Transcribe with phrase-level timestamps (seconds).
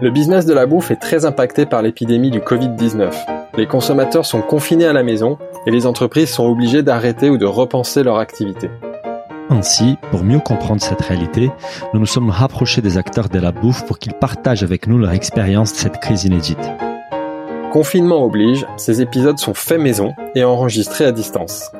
[0.00, 3.10] Le business de la bouffe est très impacté par l'épidémie du Covid-19.
[3.56, 7.46] Les consommateurs sont confinés à la maison et les entreprises sont obligées d'arrêter ou de
[7.46, 8.70] repenser leur activité.
[9.50, 11.50] Ainsi, pour mieux comprendre cette réalité,
[11.92, 15.10] nous nous sommes rapprochés des acteurs de la bouffe pour qu'ils partagent avec nous leur
[15.10, 16.70] expérience de cette crise inédite.
[17.72, 21.72] Confinement oblige, ces épisodes sont faits maison et enregistrés à distance.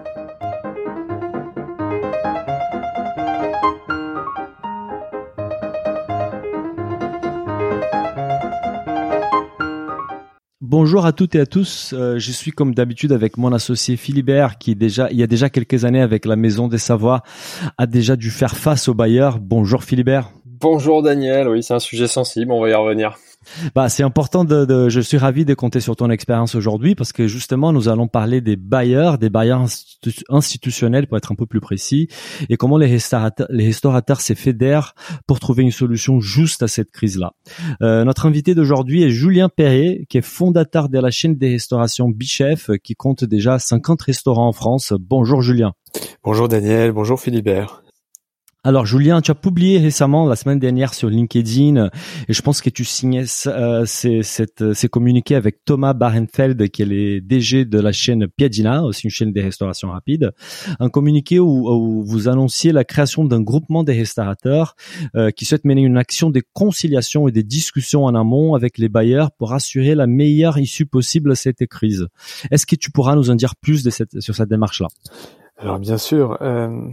[10.88, 11.92] Bonjour à toutes et à tous.
[11.92, 15.50] Euh, je suis comme d'habitude avec mon associé Philibert qui déjà, il y a déjà
[15.50, 17.22] quelques années avec la Maison des Savoies,
[17.76, 19.38] a déjà dû faire face aux bailleurs.
[19.38, 20.30] Bonjour Philibert.
[20.46, 21.46] Bonjour Daniel.
[21.46, 22.52] Oui, c'est un sujet sensible.
[22.52, 23.18] On va y revenir.
[23.74, 27.12] Bah, c'est important de, de, je suis ravi de compter sur ton expérience aujourd'hui parce
[27.12, 29.64] que justement, nous allons parler des bailleurs, des bailleurs
[30.28, 32.08] institutionnels pour être un peu plus précis
[32.48, 34.94] et comment les restaurateurs, les restaurateurs se fédèrent
[35.26, 37.32] pour trouver une solution juste à cette crise-là.
[37.82, 42.08] Euh, notre invité d'aujourd'hui est Julien Perret, qui est fondateur de la chaîne des restaurations
[42.08, 44.92] Bichef, qui compte déjà 50 restaurants en France.
[44.98, 45.72] Bonjour Julien.
[46.22, 47.82] Bonjour Daniel, bonjour Philibert.
[48.64, 51.90] Alors Julien, tu as publié récemment la semaine dernière sur LinkedIn
[52.28, 56.82] et je pense que tu signais euh, ces, cette, ces communiqués avec Thomas Barenfeld qui
[56.82, 60.32] est le DG de la chaîne Piadina, aussi une chaîne des restaurations rapides.
[60.80, 64.74] Un communiqué où, vous annonciez la création d'un groupement des restaurateurs
[65.14, 68.88] euh, qui souhaite mener une action de conciliation et des discussions en amont avec les
[68.88, 72.08] bailleurs pour assurer la meilleure issue possible à cette crise.
[72.50, 74.88] Est-ce que tu pourras nous en dire plus de cette, sur cette démarche-là?
[75.58, 76.88] Alors bien sûr, euh,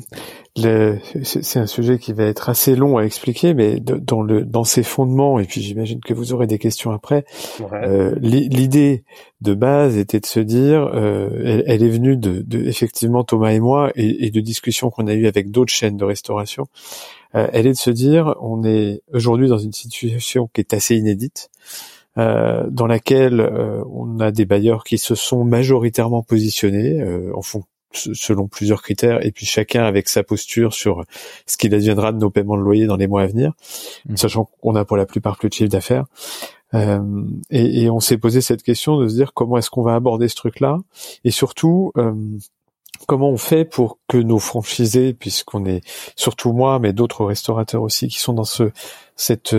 [1.23, 4.81] c'est un sujet qui va être assez long à expliquer, mais dans le dans ses
[4.81, 7.25] fondements, et puis j'imagine que vous aurez des questions après.
[7.73, 9.03] Euh, L'idée
[9.41, 13.51] de base était de se dire, euh, elle, elle, est venue de, de, effectivement Thomas
[13.51, 16.65] et moi et, et de discussions qu'on a eues avec d'autres chaînes de restauration.
[17.35, 20.95] Euh, elle est de se dire, on est aujourd'hui dans une situation qui est assez
[20.95, 21.49] inédite.
[22.17, 27.41] Euh, dans laquelle euh, on a des bailleurs qui se sont majoritairement positionnés euh, en
[27.41, 27.65] fond
[27.97, 31.03] selon plusieurs critères, et puis chacun avec sa posture sur
[31.45, 33.53] ce qu'il adviendra de nos paiements de loyer dans les mois à venir,
[34.07, 34.17] mmh.
[34.17, 36.05] sachant qu'on a pour la plupart plus de chiffre d'affaires.
[36.73, 39.95] Euh, et, et, on s'est posé cette question de se dire comment est-ce qu'on va
[39.95, 40.79] aborder ce truc-là,
[41.23, 42.13] et surtout euh,
[43.07, 45.81] comment on fait pour que nos franchisés, puisqu'on est
[46.15, 48.71] surtout moi, mais d'autres restaurateurs aussi qui sont dans ce
[49.15, 49.55] cette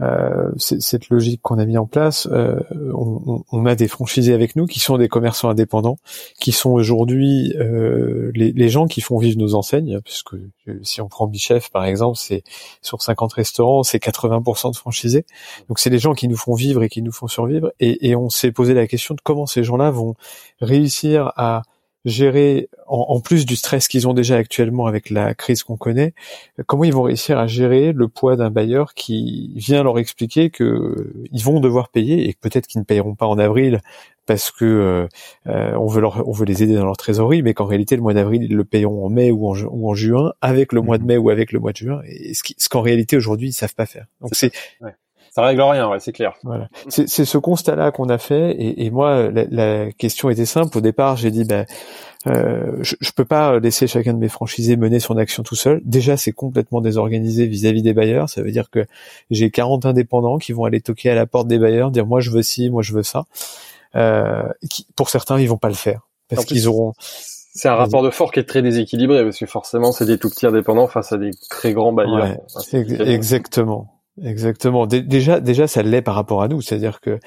[0.00, 2.60] euh, euh, cette logique qu'on a mis en place, euh,
[2.94, 5.98] on, on, a des franchisés avec nous qui sont des commerçants indépendants,
[6.38, 10.36] qui sont aujourd'hui euh, les, les, gens qui font vivre nos enseignes, puisque
[10.82, 12.42] si on prend Bichef par exemple, c'est
[12.82, 15.24] sur 50 restaurants, c'est 80% de franchisés.
[15.68, 17.72] Donc c'est les gens qui nous font vivre et qui nous font survivre.
[17.80, 20.14] Et, et on s'est posé la question de comment ces gens-là vont
[20.60, 21.62] réussir à
[22.04, 26.14] gérer, en, plus du stress qu'ils ont déjà actuellement avec la crise qu'on connaît,
[26.66, 31.12] comment ils vont réussir à gérer le poids d'un bailleur qui vient leur expliquer que
[31.32, 33.80] ils vont devoir payer et peut-être qu'ils ne payeront pas en avril
[34.26, 35.08] parce que euh,
[35.46, 38.02] euh, on veut leur, on veut les aider dans leur trésorerie, mais qu'en réalité le
[38.02, 40.98] mois d'avril ils le payeront en mai ou en, ou en juin, avec le mois
[40.98, 41.08] de mhm.
[41.08, 43.86] mai ou avec le mois de juin, et ce qu'en réalité aujourd'hui ils savent pas
[43.86, 44.06] faire.
[44.20, 44.52] Donc c'est
[45.30, 46.34] ça règle rien, ouais, c'est clair.
[46.42, 46.68] Voilà.
[46.88, 50.76] C'est ce constat-là qu'on a fait, et, et moi, la, la, question était simple.
[50.78, 51.66] Au départ, j'ai dit, ben,
[52.26, 55.80] euh, je, je peux pas laisser chacun de mes franchisés mener son action tout seul.
[55.84, 58.28] Déjà, c'est complètement désorganisé vis-à-vis des bailleurs.
[58.28, 58.86] Ça veut dire que
[59.30, 62.30] j'ai 40 indépendants qui vont aller toquer à la porte des bailleurs, dire moi je
[62.30, 63.24] veux ci, moi je veux ça.
[63.96, 66.92] Euh, qui, pour certains, ils vont pas le faire parce qu'ils auront.
[66.98, 70.28] C'est un rapport de force qui est très déséquilibré parce que forcément, c'est des tout
[70.28, 72.36] petits indépendants face à des très grands bailleurs.
[72.72, 73.97] exactement.
[74.22, 74.86] Exactement.
[74.86, 76.60] déjà, déjà, ça l'est par rapport à nous.
[76.60, 77.18] C'est-à-dire que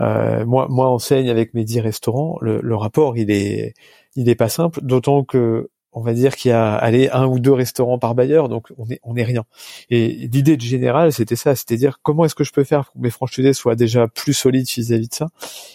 [0.00, 2.38] euh, moi, moi, enseigne avec mes dix restaurants.
[2.40, 3.74] Le, le, rapport, il est,
[4.16, 4.80] il est pas simple.
[4.82, 8.48] D'autant que, on va dire qu'il y a, allez, un ou deux restaurants par bailleur,
[8.48, 9.44] donc on est, on est rien.
[9.90, 12.94] Et l'idée de général, c'était ça, c'était dire comment est-ce que je peux faire pour
[12.94, 15.28] que mes franchisés soient déjà plus solides vis-à-vis de ça?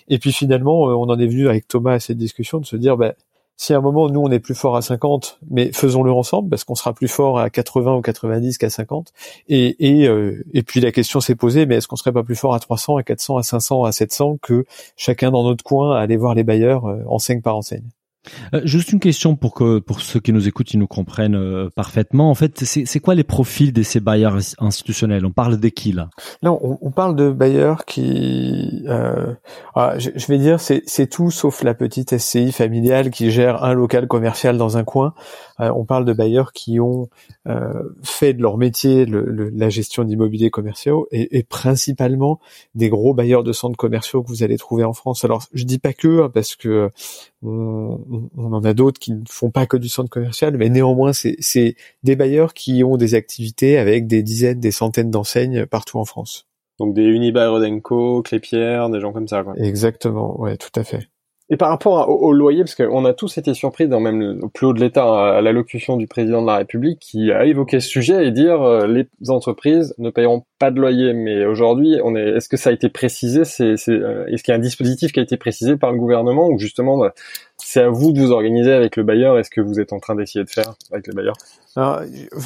[0.08, 2.76] Et puis finalement, euh, on en est venu avec Thomas à cette discussion de se
[2.76, 3.14] dire, ben
[3.58, 6.64] si à un moment nous on est plus fort à 50, mais faisons-le ensemble parce
[6.64, 9.14] qu'on sera plus fort à 80 ou 90 qu'à 50.
[9.48, 12.36] Et et, euh, et puis la question s'est posée, mais est-ce qu'on serait pas plus
[12.36, 14.66] fort à 300, à 400, à 500, à 700 que
[14.98, 17.90] chacun dans notre coin aller voir les bailleurs euh, enseigne par enseigne?
[18.54, 21.70] Euh, juste une question pour que pour ceux qui nous écoutent, ils nous comprennent euh,
[21.76, 22.30] parfaitement.
[22.30, 25.26] En fait, c'est quoi les profils de ces bailleurs institutionnels?
[25.26, 26.10] On parle de qui là?
[26.42, 29.34] Non, on, on, parle de bailleurs qui, euh,
[29.76, 33.74] ah, je, je, vais dire, c'est tout sauf la petite SCI familiale qui gère un
[33.74, 35.14] local commercial dans un coin.
[35.60, 37.10] Euh, on parle de bailleurs qui ont
[37.48, 37.72] euh,
[38.02, 42.40] fait de leur métier le, la gestion d'immobilier commerciaux et, et, principalement
[42.76, 45.24] des gros bailleurs de centres commerciaux que vous allez trouver en France.
[45.26, 46.90] Alors, je dis pas que hein, parce que
[48.38, 51.76] on, en a d'autres qui ne font pas que du centre commercial, mais néanmoins, c'est
[52.04, 56.48] des bailleurs qui ont des activités avec des dizaines, des centaines d'enseignes partout en France.
[56.80, 59.44] Donc des Unibail Rodenco, Clépierre, des gens comme ça.
[59.44, 59.54] Quoi.
[59.58, 61.08] Exactement, ouais, tout à fait.
[61.50, 64.48] Et par rapport au, loyer, parce qu'on a tous été surpris dans même le, au
[64.48, 67.90] plus haut de l'État à l'allocution du président de la République qui a évoqué ce
[67.90, 71.14] sujet et dire euh, les entreprises ne payeront pas de loyer.
[71.14, 73.44] Mais aujourd'hui, on est, est-ce que ça a été précisé?
[73.44, 76.00] C'est, c'est euh, est-ce qu'il y a un dispositif qui a été précisé par le
[76.00, 77.14] gouvernement ou justement bah,
[77.58, 80.16] c'est à vous de vous organiser avec le bailleur Est-ce que vous êtes en train
[80.16, 81.36] d'essayer de faire avec le bailleur?
[81.76, 82.02] Alors,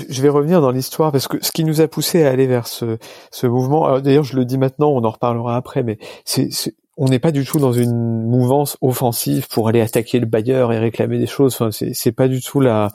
[0.09, 2.65] je vais revenir dans l'histoire parce que ce qui nous a poussé à aller vers
[2.65, 2.97] ce,
[3.29, 3.99] ce mouvement.
[3.99, 6.49] D'ailleurs, je le dis maintenant, on en reparlera après, mais c'est,
[6.97, 10.79] on n'est pas du tout dans une mouvance offensive pour aller attaquer le bailleur et
[10.79, 11.53] réclamer des choses.
[11.53, 12.89] Enfin, c'est, pas du tout la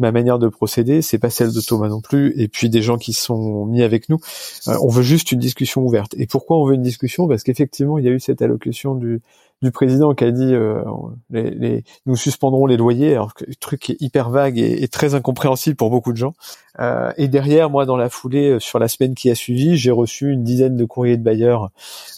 [0.00, 2.98] ma manière de procéder, c'est pas celle de Thomas non plus, et puis des gens
[2.98, 4.18] qui sont mis avec nous.
[4.66, 6.16] Euh, on veut juste une discussion ouverte.
[6.18, 7.28] Et pourquoi on veut une discussion?
[7.28, 9.22] Parce qu'effectivement, il y a eu cette allocution du,
[9.62, 10.82] du président qui a dit euh,
[11.30, 14.88] les, les, nous suspendrons les loyers, alors que le truc est hyper vague et, et
[14.88, 16.34] très incompréhensible pour beaucoup de gens.
[16.80, 19.90] Euh, et derrière, moi, dans la foulée, euh, sur la semaine qui a suivi, j'ai
[19.90, 21.70] reçu une dizaine de courriers de bailleurs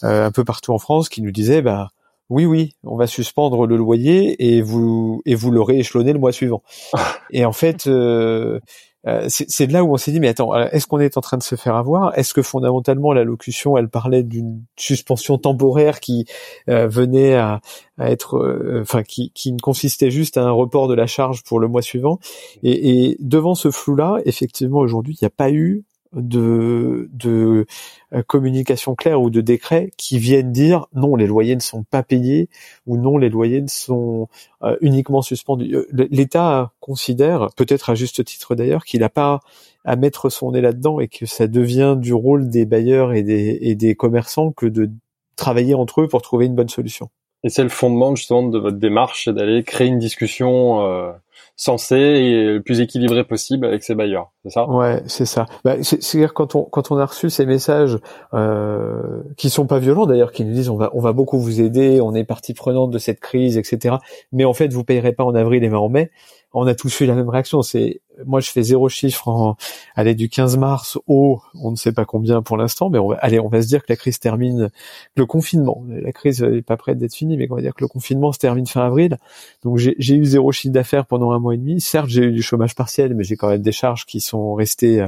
[0.03, 1.89] euh, un peu partout en France qui nous disaient, bah
[2.29, 6.33] oui, oui, on va suspendre le loyer et vous et vous le rééchelonnez le mois
[6.33, 6.61] suivant.
[7.31, 8.59] et en fait, euh,
[9.07, 11.43] euh, c'est là où on s'est dit mais attends est-ce qu'on est en train de
[11.43, 12.17] se faire avoir?
[12.17, 16.25] Est-ce que fondamentalement la locution elle parlait d'une suspension temporaire qui
[16.69, 17.61] euh, venait à,
[17.99, 21.67] être euh, enfin qui, qui consistait juste à un report de la charge pour le
[21.67, 22.19] mois suivant?
[22.63, 25.83] Et, et devant ce flou là effectivement aujourd'hui il n'y a pas eu
[26.21, 31.83] de, euh, communication claire ou de décret qui viennent dire non, les loyers ne sont
[31.83, 32.49] pas payés
[32.85, 34.27] ou non, les loyers ne sont
[34.63, 35.75] euh, uniquement suspendus.
[35.75, 39.39] Euh, L'État considère, peut-être à juste titre d'ailleurs, qu'il n'a pas
[39.85, 43.57] à mettre son nez là-dedans et que ça devient du rôle des bailleurs et des,
[43.61, 44.91] et des commerçants que de
[45.35, 47.09] travailler entre eux pour trouver une bonne solution.
[47.43, 51.11] Et c'est le fondement justement de votre démarche, c'est d'aller créer une discussion euh,
[51.55, 54.69] sensée et le plus équilibrée possible avec ses bailleurs, c'est ça?
[54.69, 55.45] Ouais, c'est ça.
[55.63, 57.97] Bah, C'est-à-dire quand on quand on a reçu ces messages
[58.33, 61.61] euh, qui sont pas violents d'ailleurs, qui nous disent on va on va beaucoup vous
[61.61, 63.95] aider, on est partie prenante de cette crise, etc.
[64.31, 66.11] Mais en fait vous payerez pas en avril et en mai
[66.53, 67.61] on a tous eu la même réaction.
[67.61, 69.57] C'est moi je fais zéro chiffre en
[69.95, 73.15] allez du 15 mars au on ne sait pas combien pour l'instant, mais on va
[73.17, 74.69] allez on va se dire que la crise termine
[75.15, 75.83] le confinement.
[75.87, 78.39] La crise n'est pas prête d'être finie, mais on va dire que le confinement se
[78.39, 79.17] termine fin avril.
[79.63, 81.81] Donc j'ai eu zéro chiffre d'affaires pendant un mois et demi.
[81.81, 85.05] Certes j'ai eu du chômage partiel, mais j'ai quand même des charges qui sont restées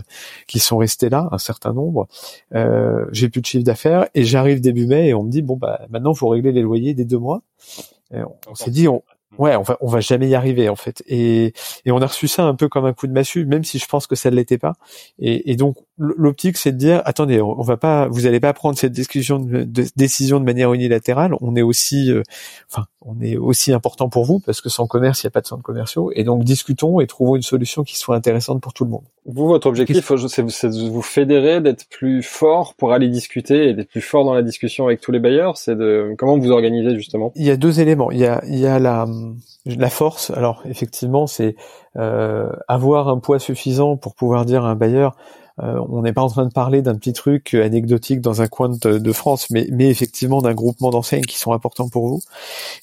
[0.48, 2.08] qui sont restées là, un certain nombre.
[2.54, 5.56] Euh, j'ai plus de chiffre d'affaires et j'arrive début mai et on me dit bon
[5.56, 7.42] bah maintenant faut régler les loyers des deux mois.
[8.12, 9.04] on s'est dit on,
[9.38, 11.04] ouais, on va, on va jamais y arriver en fait.
[11.08, 11.54] Et,
[11.86, 13.86] et on a reçu ça un peu comme un coup de massue, même si je
[13.86, 14.74] pense que ça ne l'était pas.
[15.20, 18.94] Et, donc l'optique, c'est de dire, attendez, on va pas, vous allez pas prendre cette
[18.94, 19.64] discussion de,
[19.96, 21.36] décision de manière unilatérale.
[21.42, 22.24] On est aussi, euh,
[22.72, 25.42] enfin, on est aussi important pour vous parce que sans commerce, il n'y a pas
[25.42, 26.12] de centres commerciaux.
[26.16, 29.04] Et donc discutons et trouvons une solution qui soit intéressante pour tout le monde.
[29.26, 33.90] Vous, votre objectif, c'est de vous fédérer, d'être plus fort pour aller discuter et d'être
[33.90, 35.58] plus fort dans la discussion avec tous les bailleurs.
[35.58, 37.32] C'est de comment vous organisez justement?
[37.36, 38.12] Il y a deux éléments.
[38.12, 39.08] Il y a, il y a la
[39.66, 40.32] la force.
[40.32, 41.56] Alors effectivement, c'est
[41.96, 45.16] euh, avoir un poids suffisant pour pouvoir dire à un bailleur
[45.62, 48.70] euh, on n'est pas en train de parler d'un petit truc anecdotique dans un coin
[48.70, 52.22] de, France, mais, mais effectivement d'un groupement d'enseignes qui sont importants pour vous.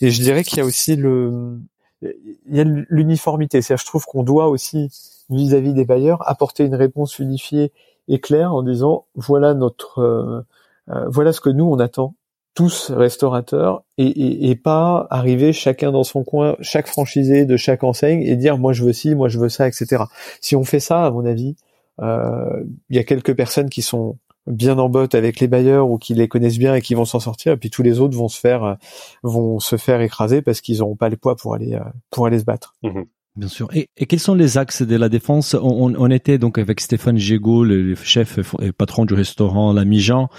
[0.01, 1.59] Et je dirais qu'il y a aussi le,
[2.03, 3.63] il y a l'uniformité.
[3.63, 4.91] C'est-à-dire, je trouve qu'on doit aussi
[5.31, 7.73] vis-à-vis des bailleurs apporter une réponse unifiée
[8.09, 10.43] et claire en disant voilà notre, euh,
[10.91, 12.15] euh, voilà ce que nous on attend
[12.55, 18.23] tous restaurateurs et, et, pas arriver chacun dans son coin, chaque franchisé de chaque enseigne
[18.23, 20.05] et dire moi je veux ci, moi je veux ça, etc.
[20.41, 21.66] Si on fait ça, à mon avis, euh,
[22.01, 26.15] il y a quelques personnes qui sont bien en botte avec les bailleurs ou qui
[26.15, 28.39] les connaissent bien et qui vont s'en sortir et puis tous les autres vont se
[28.39, 28.77] faire
[29.25, 31.79] vont se faire écraser parce qu'ils n'auront pas les poids pour aller
[32.11, 32.77] pour aller se battre.
[32.83, 33.03] Mmh
[33.37, 33.69] Bien sûr.
[33.75, 35.55] Et, et, quels sont les axes de la défense?
[35.55, 40.31] On, on, était donc avec Stéphane Gégaud, le, chef et patron du restaurant La Mijan,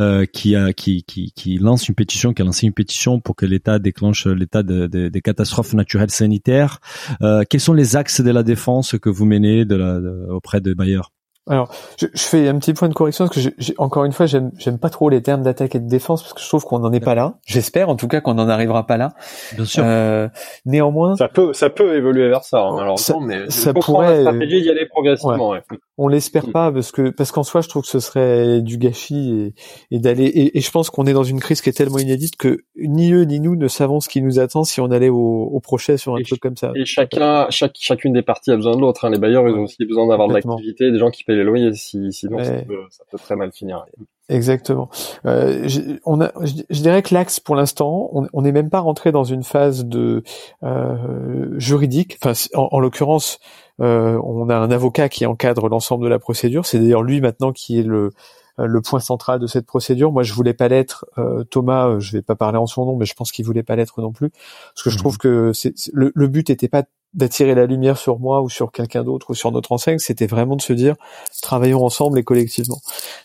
[0.00, 3.36] euh, qui, a, qui, qui, qui, lance une pétition, qui a lancé une pétition pour
[3.36, 6.80] que l'État déclenche l'état de, de, des catastrophes naturelles sanitaires.
[7.20, 10.72] Euh, quels sont les axes de la défense que vous menez de la, auprès de
[10.72, 11.02] Bayer?
[11.48, 14.26] Alors, je, je, fais un petit point de correction parce que j'ai, encore une fois,
[14.26, 16.80] j'aime, j'aime pas trop les termes d'attaque et de défense parce que je trouve qu'on
[16.80, 17.34] n'en est pas là.
[17.46, 19.12] J'espère, en tout cas, qu'on n'en arrivera pas là.
[19.54, 19.84] Bien sûr.
[19.86, 20.28] Euh,
[20.64, 22.62] néanmoins, ça peut, ça peut évoluer vers ça.
[22.62, 24.24] Hein, alors, ça, mais ça pourrait.
[24.24, 25.50] La stratégie d'y aller progressivement.
[25.50, 25.62] Ouais.
[25.98, 29.54] On l'espère pas parce que parce qu'en soi, je trouve que ce serait du gâchis
[29.90, 30.24] et, et d'aller.
[30.24, 33.12] Et, et, je pense qu'on est dans une crise qui est tellement inédite que ni
[33.12, 35.96] eux ni nous ne savons ce qui nous attend si on allait au, au procès
[35.96, 36.72] sur un truc comme ça.
[36.74, 39.04] Et chacun, chaque, chacune des parties a besoin de l'autre.
[39.04, 39.10] Hein.
[39.10, 41.72] Les bailleurs, ils ont aussi besoin d'avoir de l'activité, des gens qui payent les loyers.
[41.74, 43.84] Si, sinon, ça, peut, ça, peut, très mal finir.
[44.28, 44.88] Exactement.
[45.24, 49.12] Euh, je, on a, je, dirais que l'axe, pour l'instant, on n'est même pas rentré
[49.12, 50.24] dans une phase de
[50.64, 52.18] euh, juridique.
[52.22, 53.38] Enfin, en, en l'occurrence,
[53.80, 56.66] euh, on a un avocat qui encadre l'ensemble de la procédure.
[56.66, 58.10] C'est d'ailleurs lui maintenant qui est le
[58.58, 60.12] le point central de cette procédure.
[60.12, 61.04] Moi, je voulais pas l'être.
[61.50, 64.00] Thomas, je vais pas parler en son nom, mais je pense qu'il voulait pas l'être
[64.00, 64.98] non plus, parce que je mmh.
[64.98, 66.84] trouve que c'est le, le but était pas
[67.16, 70.54] d'attirer la lumière sur moi ou sur quelqu'un d'autre ou sur notre enseigne, c'était vraiment
[70.54, 70.94] de se dire
[71.42, 72.78] travaillons ensemble et collectivement.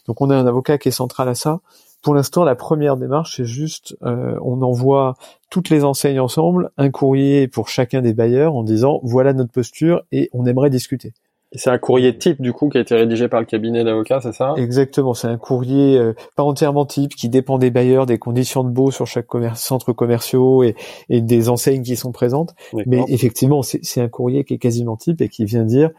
[0.07, 1.60] Donc on a un avocat qui est central à ça.
[2.01, 5.13] Pour l'instant, la première démarche, c'est juste euh, on envoie
[5.51, 10.01] toutes les enseignes ensemble, un courrier pour chacun des bailleurs en disant voilà notre posture
[10.12, 11.13] et on aimerait discuter.
[11.53, 14.31] C'est un courrier type du coup qui a été rédigé par le cabinet d'avocats, c'est
[14.31, 14.53] ça?
[14.55, 18.70] Exactement, c'est un courrier euh, pas entièrement type qui dépend des bailleurs, des conditions de
[18.70, 20.75] beau sur chaque centre commerciaux et,
[21.10, 22.55] et, des enseignes qui sont présentes.
[22.86, 25.89] Mais effectivement, c'est un courrier qui est quasiment type et qui vient dire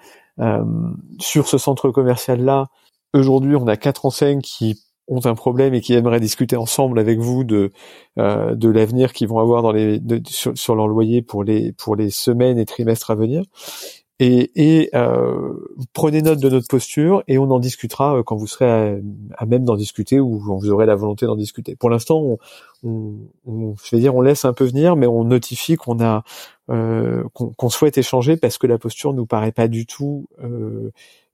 [0.41, 0.65] euh,
[1.19, 2.69] sur ce centre commercial là,
[3.13, 7.19] aujourd'hui on a quatre enseignes qui ont un problème et qui aimeraient discuter ensemble avec
[7.19, 7.71] vous de
[8.19, 11.97] euh, de l'avenir qu'ils vont avoir dans les sur, sur leur loyer pour les pour
[11.97, 13.45] les semaines et trimestres à venir
[14.19, 15.55] et, euh,
[15.93, 19.01] prenez note de notre posture et on en discutera euh, quand vous serez
[19.37, 21.75] à, même d'en discuter ou quand vous aurez la volonté d'en discuter.
[21.75, 22.39] Pour l'instant,
[22.85, 26.23] on, je vais dire, on laisse un peu venir, mais on notifie qu'on a
[26.71, 30.29] euh, qu'on souhaite échanger parce que la posture nous paraît pas du tout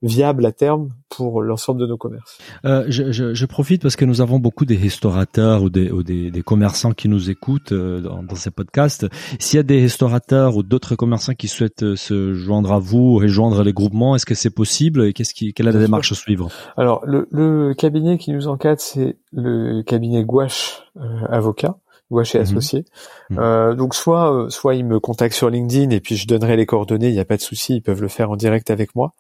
[0.03, 2.39] viable à terme pour l'ensemble de nos commerces.
[2.65, 6.03] Euh, je, je, je, profite parce que nous avons beaucoup des restaurateurs ou des, ou
[6.03, 9.07] des, des commerçants qui nous écoutent euh, dans, dans, ces podcasts.
[9.41, 13.17] S'il y a des restaurateurs ou d'autres commerçants qui souhaitent euh, se joindre à vous,
[13.17, 15.05] rejoindre les groupements, est-ce que c'est possible?
[15.05, 16.49] Et qu'est-ce qui, quelle est la démarche à suivre?
[16.77, 21.77] Alors, le, le, cabinet qui nous encadre, c'est le cabinet Gouache euh, Avocat
[22.11, 22.45] ou chez mhm.
[22.45, 22.85] associé.
[23.31, 23.39] Mhm.
[23.39, 26.67] Euh, donc soit euh, soit ils me contactent sur LinkedIn et puis je donnerai les
[26.67, 29.15] coordonnées, il n'y a pas de souci, ils peuvent le faire en direct avec moi.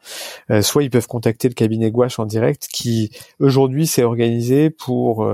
[0.50, 5.26] Euh, soit ils peuvent contacter le cabinet Gouache en direct qui aujourd'hui s'est organisé pour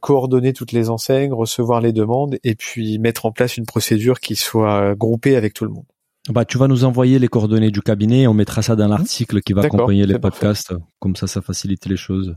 [0.00, 4.36] coordonner toutes les enseignes, recevoir les demandes et puis mettre en place une procédure qui
[4.36, 5.84] soit groupée avec tout le monde.
[6.28, 8.28] Bah, tu vas nous envoyer les coordonnées du cabinet.
[8.28, 8.90] On mettra ça dans mhm.
[8.90, 10.72] l'article qui va accompagner les podcasts.
[11.00, 12.36] Comme ça, ça facilite les choses.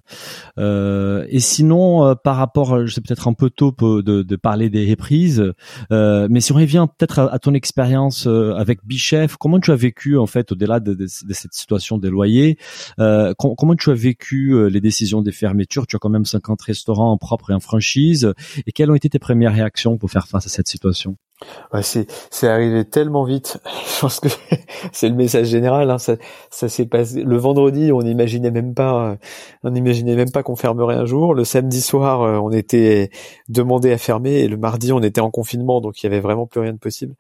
[0.58, 4.72] Euh, et sinon, euh, par rapport, je sais peut-être un peu tôt de, de parler
[4.72, 5.54] des reprises,
[5.92, 9.76] euh, mais si on revient peut-être à, ton expérience euh, avec Bichef, comment tu as
[9.76, 12.58] vécu en fait au-delà de, de, cette situation des loyers
[13.00, 15.86] euh, Comment tu as vécu les décisions des fermetures?
[15.86, 18.34] Tu as quand même 50 restaurants en propre et en franchise.
[18.66, 21.18] Et quelles ont été tes premières réactions pour faire face à cette situation?
[21.74, 23.58] Ouais, c'est c'est arrivé tellement vite.
[23.96, 24.30] Je pense que
[24.94, 25.90] c'est le message général.
[25.92, 25.98] Hein.
[25.98, 26.16] Ça
[26.50, 27.92] ça s'est passé le vendredi.
[27.92, 29.18] On n'imaginait même pas,
[29.64, 31.34] on n'imaginait même pas qu'on fermerait un jour.
[31.34, 33.12] Le samedi soir, euh, on était
[33.50, 36.48] demandé à fermer et le mardi, on était en confinement, donc il y avait vraiment
[36.48, 37.16] plus rien de possible.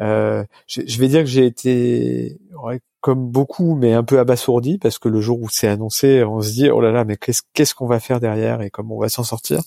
[0.00, 4.78] Euh, je, je, vais dire que j'ai été ouais, comme beaucoup, mais un peu abasourdi
[4.78, 7.42] parce que le jour où c'est annoncé, on se dit oh là là, mais qu'est-ce
[7.54, 9.60] qu'est-ce qu'on va faire derrière et comment on va s'en sortir?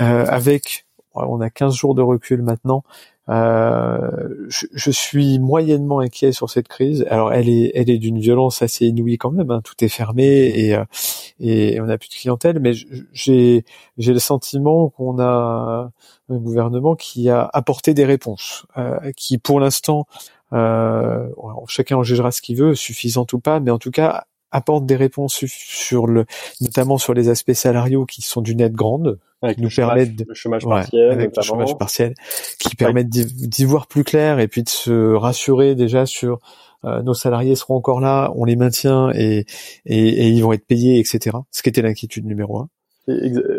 [0.00, 0.85] Euh, avec
[1.16, 2.84] on a 15 jours de recul maintenant.
[3.28, 7.04] Euh, je, suis moyennement inquiet sur cette crise.
[7.10, 9.50] Alors elle est, elle est d'une violence assez inouïe quand même.
[9.50, 9.60] Hein.
[9.64, 10.84] Tout est fermé et, euh,
[11.40, 12.60] et on n'a plus de clientèle.
[12.60, 12.72] Mais
[13.12, 13.64] j'ai,
[13.98, 15.90] j'ai le sentiment qu'on a
[16.28, 20.06] un gouvernement qui a apporté des réponses, euh, qui pour l'instant,
[21.66, 24.96] chacun en jugera ce qu'il veut, suffisante ou pas, mais en tout cas apporte des
[24.96, 26.26] réponses sur le,
[26.60, 29.18] notamment sur les aspects salariaux qui sont d'une aide grande,
[29.54, 32.14] qui nous permettent le chômage partiel, avec le chômage partiel,
[32.58, 36.38] qui permettent d'y voir plus clair et puis de se rassurer déjà sur
[36.84, 39.46] euh, nos salariés seront encore là, on les maintient et,
[39.86, 41.36] et, et ils vont être payés, etc.
[41.50, 42.68] Ce qui était l'inquiétude numéro un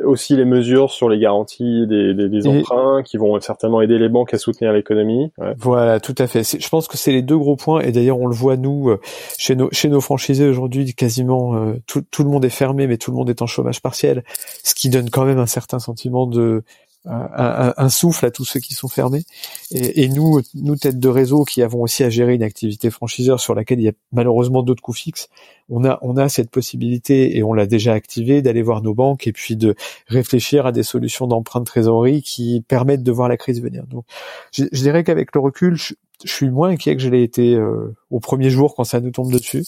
[0.03, 4.09] aussi les mesures sur les garanties des, des, des emprunts qui vont certainement aider les
[4.09, 5.31] banques à soutenir l'économie.
[5.37, 5.53] Ouais.
[5.57, 6.43] Voilà, tout à fait.
[6.43, 7.81] Je pense que c'est les deux gros points.
[7.81, 8.99] Et d'ailleurs, on le voit nous euh,
[9.37, 12.97] chez nos chez nos franchisés aujourd'hui, quasiment euh, tout, tout le monde est fermé, mais
[12.97, 14.23] tout le monde est en chômage partiel,
[14.63, 16.63] ce qui donne quand même un certain sentiment de
[17.05, 19.23] un, souffle à tous ceux qui sont fermés.
[19.71, 23.55] Et, nous, nous tête de réseau qui avons aussi à gérer une activité franchiseur sur
[23.55, 25.29] laquelle il y a malheureusement d'autres coûts fixes,
[25.69, 29.27] on a on a cette possibilité et on l'a déjà activé d'aller voir nos banques
[29.27, 29.75] et puis de
[30.07, 33.85] réfléchir à des solutions d'emprunt de trésorerie qui permettent de voir la crise venir.
[33.87, 34.05] Donc,
[34.51, 35.93] je, dirais qu'avec le recul, je,
[36.25, 39.31] suis moins inquiet que je l'ai été euh, au premier jour quand ça nous tombe
[39.31, 39.63] dessus.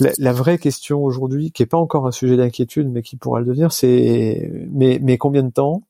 [0.00, 3.40] La, la vraie question aujourd'hui, qui est pas encore un sujet d'inquiétude, mais qui pourra
[3.40, 5.82] le devenir, c'est mais mais combien de temps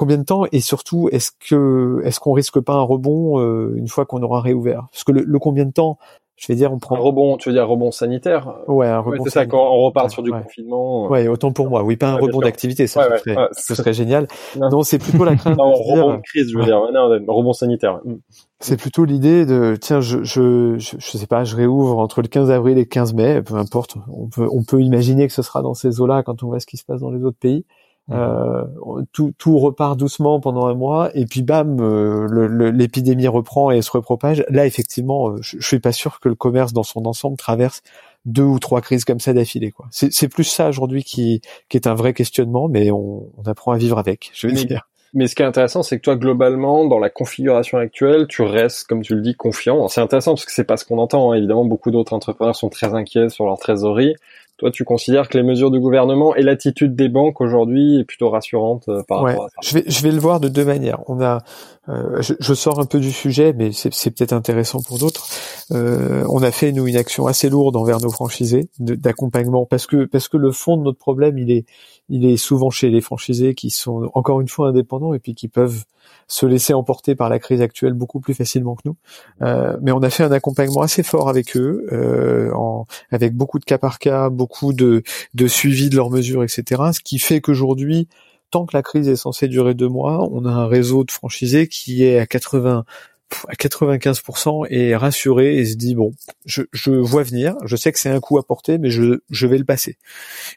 [0.00, 3.86] combien de temps et surtout est-ce que est-ce qu'on risque pas un rebond euh, une
[3.86, 4.86] fois qu'on aura réouvert?
[4.90, 5.98] Parce que le, combien de temps
[6.36, 7.36] je vais dire, on prend un rebond.
[7.36, 8.54] Tu veux dire un rebond sanitaire?
[8.66, 9.24] Ouais, un rebond.
[9.24, 11.06] c'est ça quand on repart sur du confinement.
[11.08, 11.82] Ouais, autant pour moi.
[11.82, 14.26] Oui, pas un rebond d'activité, ça serait, ce serait génial.
[14.56, 15.58] Non, c'est plutôt la crainte.
[15.58, 16.80] non, rebond de crise, je veux dire.
[16.94, 18.00] Non, un rebond sanitaire.
[18.06, 18.14] Mm.
[18.58, 22.28] C'est plutôt l'idée de tiens, je, je, je, je sais pas, je réouvre entre le
[22.28, 23.96] 15 avril et le 15 mai, peu importe.
[24.10, 26.66] On peut on peut imaginer que ce sera dans ces eaux-là quand on voit ce
[26.66, 27.66] qui se passe dans les autres pays
[28.10, 28.64] Euh,
[29.12, 33.90] tout, tout repart doucement pendant un mois et puis bam, euh, l'épidémie reprend et se
[33.90, 34.44] repropage.
[34.48, 37.82] Là, effectivement, je, je suis pas sûr que le commerce dans son ensemble traverse
[38.24, 39.70] deux ou trois crises comme ça d'affilée.
[39.70, 39.86] Quoi.
[39.90, 43.78] C'est, plus ça aujourd'hui qui, qui est un vrai questionnement, mais on, on apprend à
[43.78, 44.30] vivre avec.
[44.34, 44.86] Je veux dire.
[45.12, 48.86] Mais ce qui est intéressant, c'est que toi, globalement, dans la configuration actuelle, tu restes,
[48.86, 49.88] comme tu le dis, confiant.
[49.88, 51.32] C'est intéressant parce que c'est pas ce qu'on entend.
[51.32, 51.36] Hein.
[51.36, 54.14] Évidemment, beaucoup d'autres entrepreneurs sont très inquiets sur leur trésorerie.
[54.60, 58.28] Toi, tu considères que les mesures du gouvernement et l'attitude des banques aujourd'hui est plutôt
[58.28, 61.00] rassurante euh, par rapport à ça je vais, je vais le voir de deux manières.
[61.08, 61.38] On a,
[61.88, 65.26] euh, je, je, sors un peu du sujet, mais c'est peut-être intéressant pour d'autres.
[65.72, 70.04] Euh, on a fait nous une action assez lourde envers nos franchisés d'accompagnement parce que
[70.04, 71.64] parce que le fond de notre problème, il est
[72.10, 75.48] il est souvent chez les franchisés qui sont encore une fois indépendants et puis qui
[75.48, 75.84] peuvent
[76.26, 78.96] se laisser emporter par la crise actuelle beaucoup plus facilement que nous.
[79.42, 82.52] Euh, mais on a fait un accompagnement assez fort avec eux, euh,
[83.10, 85.02] avec beaucoup de cas par cas, beaucoup de,
[85.34, 86.82] de suivi de leurs mesures, etc.
[86.92, 88.08] Ce qui fait qu'aujourd'hui,
[88.50, 91.68] tant que la crise est censée durer deux mois, on a un réseau de franchisés
[91.68, 92.84] qui est à 80
[93.48, 96.12] à 95% est rassuré et se dit bon,
[96.46, 99.46] je, je vois venir, je sais que c'est un coup à porter, mais je, je
[99.46, 99.98] vais le passer.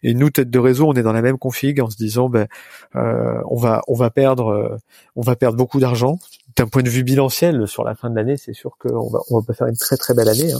[0.02, 2.48] Et nous, tête de réseau, on est dans la même config en se disant ben
[2.96, 4.78] euh, on va on va perdre euh,
[5.16, 6.20] on va perdre beaucoup d'argent.
[6.56, 9.40] D'un point de vue bilanciel, sur la fin de l'année, c'est sûr qu'on va on
[9.40, 10.60] va pas faire une très très belle année, hein.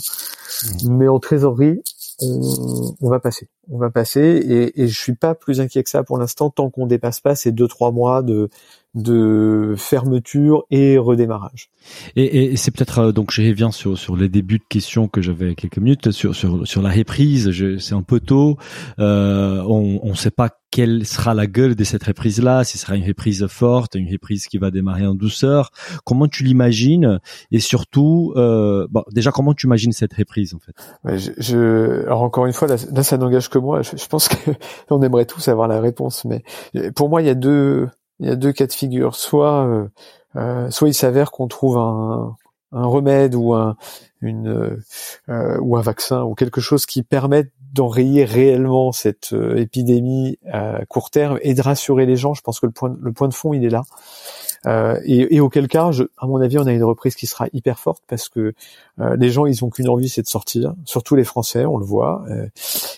[0.84, 0.98] mmh.
[0.98, 1.84] mais en trésorerie,
[2.20, 3.48] on, on, va passer.
[3.70, 6.70] On va passer et, et je suis pas plus inquiet que ça pour l'instant tant
[6.70, 8.50] qu'on dépasse pas ces deux trois mois de
[8.96, 11.70] de fermeture et redémarrage.
[12.16, 15.22] Et, et c'est peut-être euh, donc je reviens sur sur les débuts de questions que
[15.22, 17.52] j'avais quelques minutes sur sur sur la reprise.
[17.80, 18.58] C'est un peu tôt.
[19.00, 22.64] Euh, on ne sait pas quelle sera la gueule de cette reprise là.
[22.64, 25.72] Si ce sera une reprise forte, une reprise qui va démarrer en douceur.
[26.04, 27.20] Comment tu l'imagines
[27.52, 31.18] Et surtout, euh, bon, déjà comment tu imagines cette reprise en fait?
[31.18, 33.82] Je, je, alors encore une fois là, ça n'engage que moi.
[33.82, 34.52] Je, je pense que
[34.90, 36.44] on aimerait tous avoir la réponse, mais
[36.96, 37.88] pour moi il y a deux
[38.20, 39.16] il y a deux cas de figure.
[39.16, 39.88] Soit, euh,
[40.36, 42.36] euh, soit il s'avère qu'on trouve un,
[42.72, 43.76] un, remède ou un,
[44.22, 44.78] une,
[45.30, 51.10] euh, ou un vaccin ou quelque chose qui permette d'enrayer réellement cette épidémie à court
[51.10, 52.36] terme et de rassurer les gens.
[52.36, 53.82] Je pense que le point, le point de fond, il est là.
[54.66, 57.48] Euh, et, et, auquel cas, je, à mon avis, on a une reprise qui sera
[57.54, 58.54] hyper forte parce que
[59.00, 60.74] euh, les gens, ils ont qu'une envie, c'est de sortir.
[60.86, 62.24] Surtout les Français, on le voit.
[62.30, 62.48] Euh,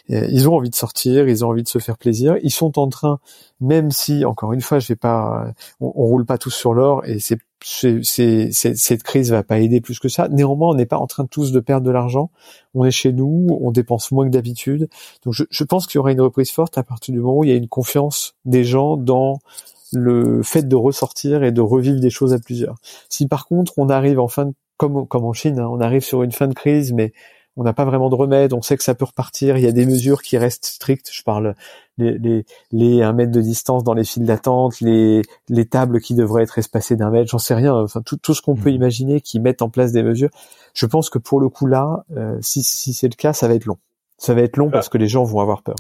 [0.10, 2.38] ils ont envie de sortir, ils ont envie de se faire plaisir.
[2.43, 3.19] Ils sont en train,
[3.62, 5.47] même si, encore une fois, je vais pas,
[5.80, 9.97] on, on roule pas tous sur l'or et c'est cette crise va pas aider plus
[9.99, 10.28] que ça.
[10.28, 12.30] Néanmoins, on n'est pas en train tous de perdre de l'argent.
[12.75, 14.88] On est chez nous, on dépense moins que d'habitude.
[15.23, 17.43] Donc, je, je pense qu'il y aura une reprise forte à partir du moment où
[17.43, 19.39] il y a une confiance des gens dans
[19.95, 22.75] le fait de ressortir et de revivre des choses à plusieurs.
[23.10, 26.03] Si par contre on arrive en fin de, comme comme en Chine, hein, on arrive
[26.03, 27.13] sur une fin de crise, mais
[27.58, 29.71] on n'a pas vraiment de remède, on sait que ça peut repartir, il y a
[29.71, 31.55] des mesures qui restent strictes, je parle
[31.97, 36.15] les, les, les 1 mètre de distance dans les files d'attente, les, les tables qui
[36.15, 38.75] devraient être espacées d'un mètre, j'en sais rien, enfin tout, tout ce qu'on peut mmh.
[38.75, 40.31] imaginer qui mettent en place des mesures.
[40.73, 43.53] Je pense que pour le coup là, euh, si, si c'est le cas, ça va
[43.53, 43.77] être long.
[44.17, 45.75] Ça va être long parce que les gens vont avoir peur.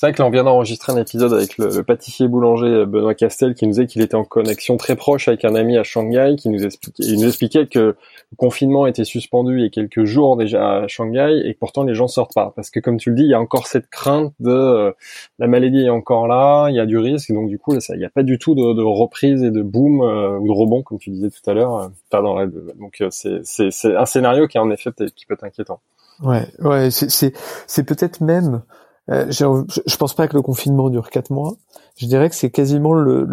[0.00, 3.14] C'est vrai que là, on vient d'enregistrer un épisode avec le, pâtissier boulanger euh, Benoît
[3.14, 6.36] Castel qui nous disait qu'il était en connexion très proche avec un ami à Shanghai
[6.38, 10.04] qui nous expliquait, il nous expliquait que le confinement était suspendu il y a quelques
[10.04, 12.54] jours déjà à Shanghai et que pourtant les gens sortent pas.
[12.56, 14.92] Parce que comme tu le dis, il y a encore cette crainte de euh,
[15.38, 18.06] la maladie est encore là, il y a du risque donc du coup, il n'y
[18.06, 21.10] a pas du tout de, reprise et de boom euh, ou de rebond comme tu
[21.10, 21.90] disais tout à l'heure.
[22.08, 22.38] Pardon,
[22.80, 25.80] donc c'est, un scénario qui est en effet qui peut être inquiétant.
[26.22, 28.62] Ouais, ouais, c'est peut-être même
[29.10, 31.56] euh, je pense pas que le confinement dure quatre mois.
[31.96, 33.26] Je dirais que c'est quasiment le,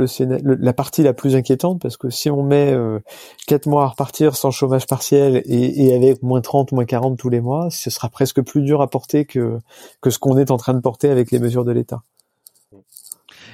[0.43, 2.99] la partie la plus inquiétante parce que si on met euh,
[3.45, 7.29] quatre mois à repartir sans chômage partiel et, et, avec moins 30, moins 40 tous
[7.29, 9.59] les mois, ce sera presque plus dur à porter que
[10.07, 12.01] ce qu'on est en train de porter avec les mesures de l'État.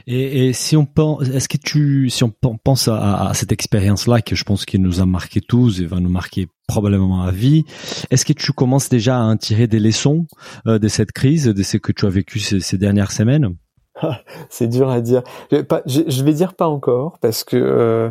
[0.07, 4.21] Et, et, si on pense, est-ce que tu, si on pense à, à cette expérience-là
[4.21, 7.63] que je pense qu'il nous a marqué tous et va nous marquer probablement à vie,
[8.09, 10.27] est-ce que tu commences déjà à tirer des leçons
[10.67, 13.55] euh, de cette crise, de ce que tu as vécu ces, ces dernières semaines?
[14.49, 15.23] C'est dur à dire.
[15.51, 18.09] Je, pas, je, je, vais dire pas encore parce que euh,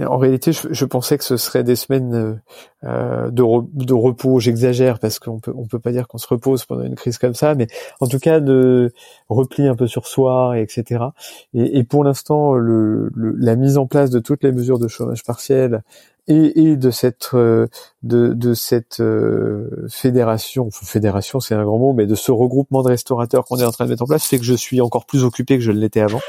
[0.00, 2.40] en réalité, je, je, pensais que ce serait des semaines
[2.84, 3.42] euh, de,
[3.84, 4.40] de, repos.
[4.40, 7.34] J'exagère parce qu'on peut on peut pas dire qu'on se repose pendant une crise comme
[7.34, 7.66] ça, mais
[8.00, 8.92] en tout cas de
[9.28, 11.04] repli un peu sur soi, et etc.
[11.52, 14.88] Et, et pour l'instant, le, le, la mise en place de toutes les mesures de
[14.88, 15.82] chômage partiel
[16.28, 17.66] et, et de cette euh,
[18.02, 22.88] de, de cette euh, fédération, fédération c'est un grand mot, mais de ce regroupement de
[22.88, 25.24] restaurateurs qu'on est en train de mettre en place, fait que je suis encore plus
[25.24, 26.20] occupé que je l'étais avant.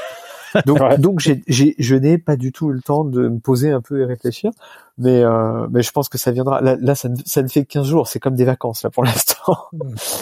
[0.66, 4.04] Donc, je n'ai pas du tout eu le temps de me poser un peu et
[4.04, 4.50] réfléchir.
[4.96, 6.60] Mais euh, mais je pense que ça viendra.
[6.60, 9.56] Là, ça, ne, ça ne fait 15 jours, c'est comme des vacances là pour l'instant.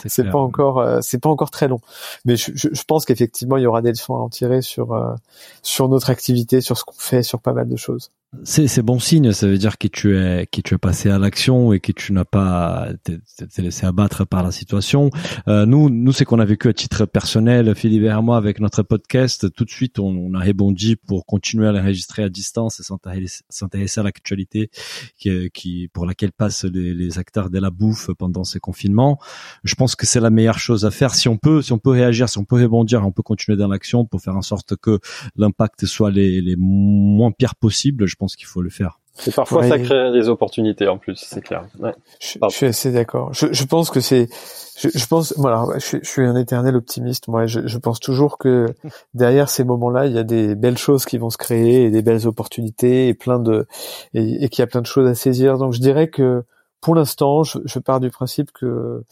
[0.07, 1.81] c'est pas encore euh, c'est pas encore très long.
[2.25, 4.93] Mais je, je, je pense qu'effectivement il y aura des leçons à en tirer sur
[4.93, 5.15] euh,
[5.63, 8.11] sur notre activité, sur ce qu'on fait, sur pas mal de choses.
[8.45, 11.19] C'est c'est bon signe, ça veut dire que tu es que tu es passé à
[11.19, 13.21] l'action et que tu n'as pas t'es
[13.59, 15.11] laissé abattre par la situation.
[15.49, 18.83] Euh, nous nous c'est qu'on a vécu à titre personnel, Philippe et moi avec notre
[18.83, 19.53] podcast.
[19.53, 22.85] Tout de suite on, on a rebondi pour continuer à l'enregistrer à distance et
[23.51, 24.62] s'intéresser à l'actualité
[25.17, 29.19] qui, qui pour laquelle passent les, les acteurs de la bouffe pendant ces confinements.
[29.65, 31.91] Je pense que c'est la meilleure chose à faire si on peut si on peut
[31.91, 34.99] réagir, si on peut rebondir, on peut continuer dans l'action pour faire en sorte que
[35.37, 38.07] l'impact soit les, les moins pires possibles.
[38.07, 39.02] Je pense qu'il faut le faire.
[39.27, 41.67] Et parfois, ça crée des opportunités en plus, c'est clair.
[41.79, 41.93] Ouais.
[42.19, 43.33] Je, suis assez d'accord.
[43.35, 44.29] Je, je, pense que c'est,
[44.79, 47.29] je, je, pense, voilà, je, suis un éternel optimiste.
[47.29, 48.75] Moi, je, pense toujours que
[49.15, 52.03] derrière ces moments-là, il y a des belles choses qui vont se créer et des
[52.03, 53.67] belles opportunités et plein de,
[54.15, 55.59] et, et qu'il y a plein de choses à saisir.
[55.59, 56.43] Donc, je dirais que
[56.83, 59.05] pour l'instant, je, pars du principe que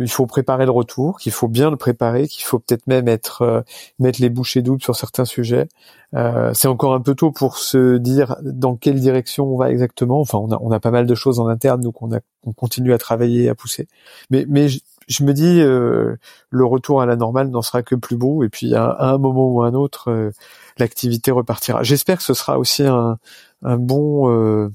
[0.00, 3.42] il faut préparer le retour, qu'il faut bien le préparer, qu'il faut peut-être même être
[3.42, 3.60] euh,
[3.98, 5.68] mettre les bouchées doubles sur certains sujets.
[6.14, 10.20] Euh, c'est encore un peu tôt pour se dire dans quelle direction on va exactement.
[10.20, 12.52] Enfin, on a, on a pas mal de choses en interne, donc on, a, on
[12.52, 13.88] continue à travailler, à pousser.
[14.30, 18.44] Mais, mais je, me dis, le retour à la normale n'en sera que plus beau.
[18.44, 20.32] Et puis à, un moment ou à un autre,
[20.78, 21.82] l'activité repartira.
[21.82, 23.18] J'espère que ce sera aussi un,
[23.62, 24.70] un bon,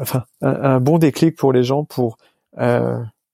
[0.00, 2.18] enfin, un, bon déclic pour les gens pour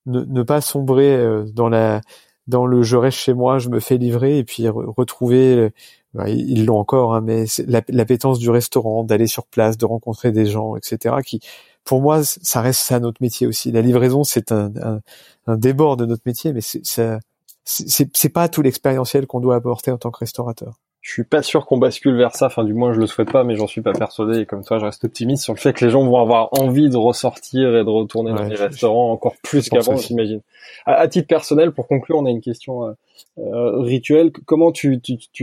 [0.07, 2.01] ne, ne pas sombrer euh, dans la
[2.47, 5.69] dans le je reste chez moi, je me fais livrer et puis retrouver euh,
[6.13, 7.45] bah, ils l'ont encore, hein, mais
[7.89, 11.17] l'appétence du restaurant, d'aller sur place, de rencontrer des gens, etc.
[11.25, 11.41] Qui,
[11.83, 13.71] pour moi, ça reste ça notre métier aussi.
[13.71, 15.01] La livraison, c'est un, un,
[15.45, 16.81] un, débord de notre métier, mais c'est
[17.65, 21.65] c'est pas tout l'expérientiel qu'on doit apporter en tant que restaurateur je suis pas sûr
[21.65, 22.47] qu'on bascule vers ça.
[22.47, 24.39] Enfin, du moins, je le souhaite pas, mais j'en suis pas persuadé.
[24.39, 26.89] Et comme toi, je reste optimiste sur le fait que les gens vont avoir envie
[26.89, 30.41] de ressortir et de retourner dans les restaurants encore plus qu'avant, j'imagine.
[30.85, 32.93] À, titre personnel, pour conclure, on a une question
[33.37, 34.31] euh, rituelle.
[34.45, 34.99] Comment tu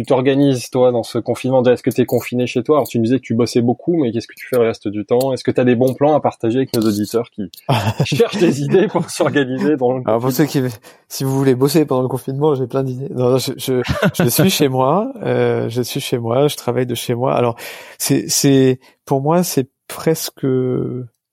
[0.06, 1.62] t'organises toi dans ce confinement?
[1.64, 2.76] Est-ce que tu es confiné chez toi?
[2.76, 4.88] Alors tu me disais que tu bossais beaucoup, mais qu'est-ce que tu fais le reste
[4.88, 5.32] du temps?
[5.32, 7.50] Est-ce que tu as des bons plans à partager avec nos auditeurs qui
[8.04, 10.60] cherchent des idées pour s'organiser dans le Alors pour ceux qui,
[11.08, 13.08] si vous voulez bosser pendant le confinement, j'ai plein d'idées.
[13.10, 13.82] Non, je, je,
[14.14, 15.12] je suis chez moi.
[15.22, 16.48] Euh, je suis chez moi.
[16.48, 17.34] Je travaille de chez moi.
[17.34, 17.56] Alors
[17.98, 20.46] c'est c'est pour moi c'est presque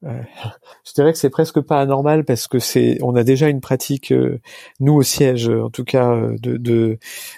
[0.83, 4.11] je dirais que c'est presque pas anormal parce que c'est, on a déjà une pratique,
[4.11, 4.39] euh,
[4.79, 6.97] nous au siège, en tout cas euh, de de,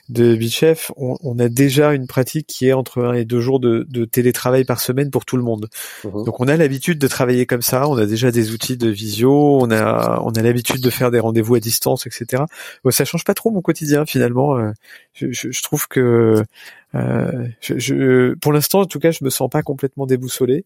[0.10, 3.60] de Bichef, on, on, a déjà une pratique qui est entre un et deux jours
[3.60, 5.67] de, de télétravail par semaine pour tout le monde.
[6.06, 6.23] Mhm.
[6.23, 9.60] Donc on a l'habitude de travailler comme ça, on a déjà des outils de visio,
[9.62, 12.43] on a on a l'habitude de faire des rendez-vous à distance, etc.
[12.84, 14.58] Bon, ça change pas trop mon quotidien finalement.
[14.58, 14.71] Euh,
[15.13, 16.43] je, je, je trouve que
[16.95, 20.65] euh, je, je, pour l'instant, en tout cas, je me sens pas complètement déboussolé.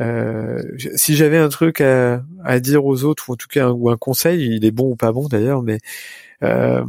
[0.00, 0.62] Euh,
[0.94, 3.96] si j'avais un truc à, à, dire aux autres, ou en tout cas ou un
[3.96, 5.78] conseil, il est bon ou pas bon d'ailleurs, mais
[6.42, 6.84] euh,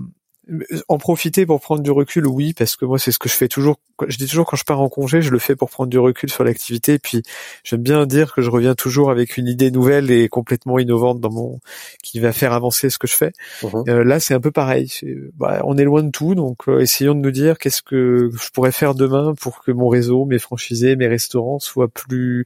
[0.88, 3.48] en profiter pour prendre du recul, oui, parce que moi c'est ce que je fais
[3.48, 3.78] toujours.
[4.08, 6.30] Je dis toujours quand je pars en congé, je le fais pour prendre du recul
[6.30, 6.94] sur l'activité.
[6.94, 7.24] Et puis
[7.64, 11.32] j'aime bien dire que je reviens toujours avec une idée nouvelle et complètement innovante dans
[11.32, 11.60] mon
[12.04, 13.32] qui va faire avancer ce que je fais.
[13.64, 13.84] Mhm.
[13.88, 14.92] Euh, là c'est un peu pareil.
[15.36, 18.50] Bah, on est loin de tout, donc euh, essayons de nous dire qu'est-ce que je
[18.50, 22.46] pourrais faire demain pour que mon réseau, mes franchisés, mes restaurants soient plus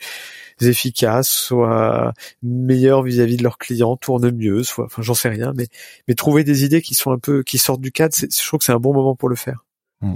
[0.67, 5.67] efficaces, soient meilleurs vis-à-vis de leurs clients, tournent mieux, soit, enfin j'en sais rien, mais
[6.07, 8.65] mais trouver des idées qui sont un peu qui sortent du cadre, je trouve que
[8.65, 9.65] c'est un bon moment pour le faire.
[10.01, 10.15] Mm.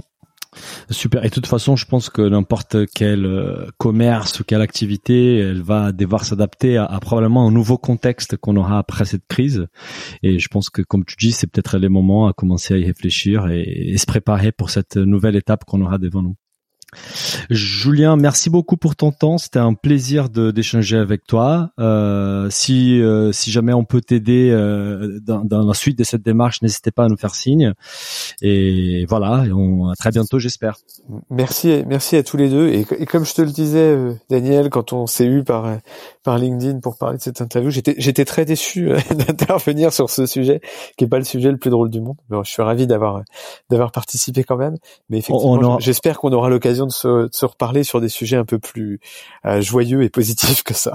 [0.90, 1.24] Super.
[1.24, 5.62] Et de toute façon, je pense que n'importe quel euh, commerce ou quelle activité, elle
[5.62, 9.66] va devoir s'adapter à, probablement un nouveau contexte qu'on aura après cette crise.
[10.22, 12.84] Et je pense que, comme tu dis, c'est peut-être les moments à commencer à y
[12.84, 16.36] réfléchir et se préparer pour cette nouvelle étape qu'on aura devant nous.
[17.50, 19.38] Julien, merci beaucoup pour ton temps.
[19.38, 21.70] C'était un plaisir d'échanger avec toi.
[21.78, 26.22] Euh, si euh, si jamais on peut t'aider euh, dans, dans, la suite de cette
[26.22, 27.72] démarche, n'hésitez pas à nous faire signe.
[28.42, 30.76] Et voilà, on, à très bientôt, j'espère.
[31.30, 32.68] Merci, merci à tous les deux.
[32.68, 33.96] Et, et comme je te le disais,
[34.30, 35.78] Daniel, quand on s'est eu par
[36.22, 40.60] par LinkedIn pour parler de cette interview, j'étais très déçu d'intervenir sur ce sujet,
[40.96, 42.16] qui est pas le sujet le plus drôle du monde.
[42.30, 43.22] je suis ravi d'avoir
[43.70, 44.76] d'avoir participé quand même.
[45.08, 49.00] Mais effectivement, j'espère qu'on aura l'occasion de se, reparler sur des sujets un peu plus
[49.46, 50.92] euh, joyeux et positifs que ça.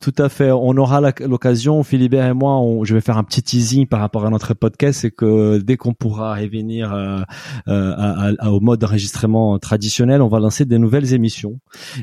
[0.00, 0.50] Tout à fait.
[0.50, 4.30] On aura l'occasion, Philibert et moi, je vais faire un petit teasing par rapport à
[4.30, 7.20] notre podcast, c'est que dès qu'on pourra revenir euh,
[7.68, 11.60] euh, au mode d'enregistrement traditionnel, on va lancer des nouvelles émissions.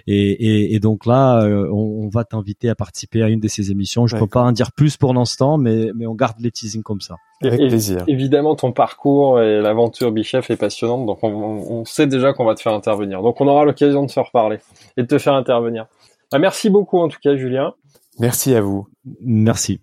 [0.07, 4.07] Et, donc là, on, va t'inviter à participer à une de ces émissions.
[4.07, 6.83] Je ne peux pas en dire plus pour l'instant, mais, mais on garde les teasings
[6.83, 7.15] comme ça.
[7.43, 8.03] Avec plaisir.
[8.07, 12.55] Évidemment, ton parcours et l'aventure Bichef est passionnante, donc on, on sait déjà qu'on va
[12.55, 13.21] te faire intervenir.
[13.21, 14.57] Donc on aura l'occasion de se reparler
[14.95, 15.85] et de te faire intervenir.
[16.31, 17.73] Ah, merci beaucoup en tout cas, Julien.
[18.19, 18.87] Merci à vous.
[19.21, 19.79] Merci.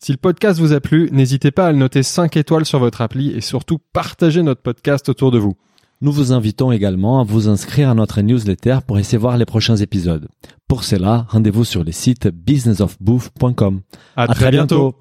[0.00, 3.00] Si le podcast vous a plu, n'hésitez pas à le noter 5 étoiles sur votre
[3.00, 5.56] appli et surtout partagez notre podcast autour de vous.
[6.00, 9.74] Nous vous invitons également à vous inscrire à notre newsletter pour essayer voir les prochains
[9.74, 10.28] épisodes.
[10.68, 13.80] Pour cela, rendez-vous sur le site businessofbooth.com.
[14.14, 14.94] À, très, bientôt.